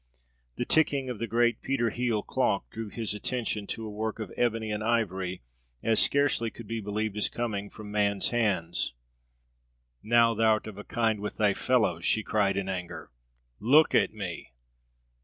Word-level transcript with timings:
The 0.55 0.65
ticking 0.65 1.11
of 1.11 1.19
the 1.19 1.27
great 1.27 1.61
Peter 1.61 1.91
Hele 1.91 2.23
clock 2.23 2.71
drew 2.71 2.89
his 2.89 3.13
attention 3.13 3.67
to 3.67 3.85
a 3.85 3.89
work 3.91 4.17
of 4.17 4.33
ebony 4.35 4.71
and 4.71 4.83
ivory 4.83 5.43
as 5.83 5.99
scarcely 6.01 6.49
could 6.49 6.65
be 6.65 6.81
believed 6.81 7.15
as 7.17 7.29
coming 7.29 7.69
from 7.69 7.91
man's 7.91 8.29
hands. 8.31 8.93
"Now 10.01 10.33
thou'rt 10.33 10.65
of 10.65 10.79
a 10.79 10.83
kind 10.83 11.19
with 11.19 11.37
thy 11.37 11.53
fellows!" 11.53 12.03
she 12.03 12.23
cried 12.23 12.57
in 12.57 12.67
anger. 12.67 13.11
"Look 13.59 13.93
at 13.93 14.11
me! 14.11 14.53